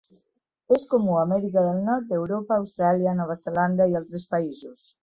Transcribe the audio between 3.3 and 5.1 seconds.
Zelanda i altres països.